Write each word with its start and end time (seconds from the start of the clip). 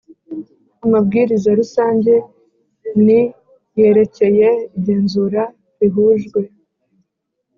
Amabwiriza 0.85 1.49
rusange 1.59 2.13
n 3.05 3.07
yerekeye 3.79 4.49
igenzura 4.77 5.41
rihujwe 5.79 6.41